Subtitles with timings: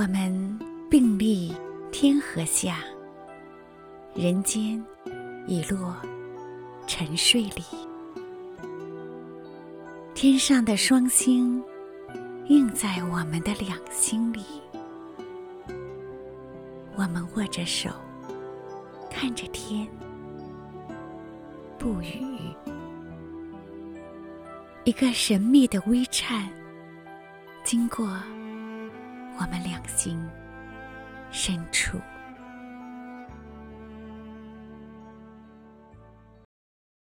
[0.00, 0.58] 我们
[0.90, 1.54] 并立
[1.92, 2.78] 天河下，
[4.14, 4.82] 人间
[5.46, 5.94] 已落
[6.86, 7.62] 沉睡里。
[10.14, 11.62] 天上的双星
[12.46, 14.42] 映在我们的两心里，
[16.96, 17.90] 我们握着手，
[19.10, 19.86] 看着天，
[21.78, 22.24] 不语。
[24.84, 26.48] 一个神秘的微颤，
[27.64, 28.10] 经过
[29.38, 30.20] 我们两心
[31.30, 31.98] 深处。